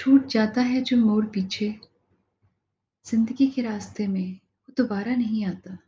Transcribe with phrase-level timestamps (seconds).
[0.00, 1.80] छूट जाता है जो मोड़ पीछे।
[3.06, 5.78] ज़िंदगी के रास्ते में वो दोबारा नहीं आता।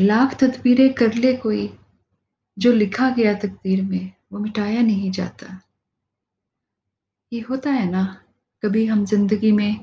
[0.00, 1.78] लाख तदबीरें कर ले कोई,
[2.58, 5.62] जो लिखा गया तकदीर में वो मिटाया नहीं जाता।
[7.32, 8.22] ये होता है ना,
[8.62, 9.76] कभी हम ज़िंदगी में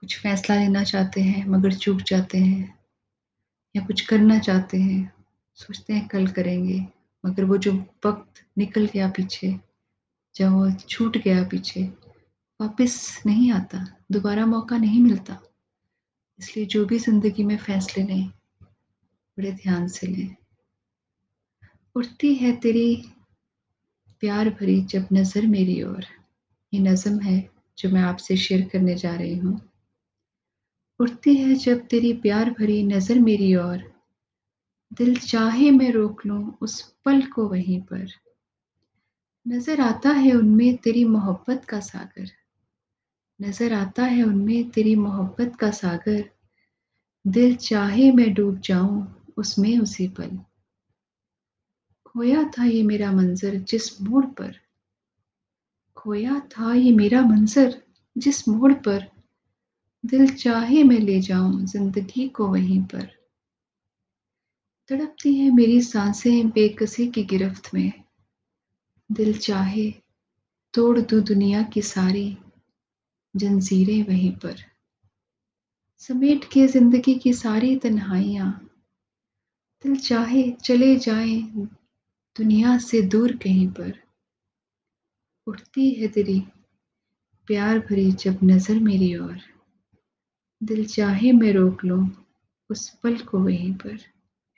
[0.00, 2.78] कुछ फैसला लेना चाहते हैं, मगर चूक जाते हैं,
[3.76, 5.12] या कुछ करना चाहते हैं,
[5.54, 6.86] सोचते हैं कल करेंगे,
[7.26, 7.72] मगर वो जो
[8.06, 9.60] वक्त निकल गया पीछे,
[10.36, 12.09] जब वो छूट गया पीछे
[12.60, 13.78] वापस नहीं आता,
[14.12, 15.38] दोबारा मौका नहीं मिलता।
[16.38, 18.26] इसलिए जो भी ज़िंदगी में फ़ैसले लें,
[19.38, 20.36] बड़े ध्यान से लें।
[21.96, 23.04] उठती है तेरी
[24.22, 26.04] प्यार भरी जब नज़र मेरी ओर।
[26.72, 27.38] ये नज़म है
[27.78, 29.60] जो मैं आपसे शेयर करने जा रही हूँ।
[31.00, 33.92] उठती है जब तेरी प्यार भरी नज़र मेरी ओर।
[34.92, 38.06] दिल चाहे मैं रोक लूँ उस पल को वहीं पर।
[39.46, 42.39] नज़र आता है उनमें तेरी मोहब्बत का सागर।
[43.42, 46.30] नज़र आता है उनमें तेरी मोहब्बत का सागर।
[47.26, 50.38] दिल चाहे मैं डूब जाऊँ, उसमें उसी पल।
[52.06, 54.56] खोया था ये मेरा मंजर जिस मोड़ पर।
[55.96, 57.82] खोया था ये मेरा मंजर
[58.18, 59.06] जिस मोड़ पर।
[60.06, 63.08] दिल चाहे मैं ले जाऊँ, ज़िंदगी को वहीं पर।
[64.88, 67.92] तड़पती है मेरी साँसें बेकसी की गिरफ्त में।
[69.12, 69.90] दिल चाहे,
[70.74, 72.36] तोड़ दो दुनिया की सारी।
[73.36, 74.56] जंजीरें वहीं पर।
[75.98, 78.70] समेट के ज़िंदगी की सारी तन्हाइयाँ।
[79.84, 81.36] दिल चाहे चले जाए,
[82.36, 83.92] दुनिया से दूर कहीं पर।
[85.46, 86.40] उठती है तेरी
[87.46, 89.38] प्यार भरी जब नज़र मेरी ओर।
[90.62, 92.26] दिल चाहे मैं रोक लूँ
[92.70, 93.98] उस पल को वहीं पर।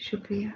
[0.00, 0.52] शुक्रिया।